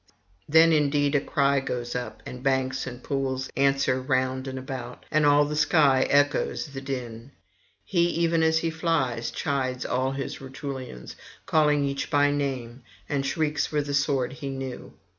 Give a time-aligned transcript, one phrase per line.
[0.49, 5.45] Then indeed a cry goes up, and banks and pools answer round about, and all
[5.45, 7.33] the sky echoes the din.
[7.85, 13.67] He, even as he flies, chides all his Rutulians, calling each by name, and shrieks
[13.67, 14.95] for the sword he knew.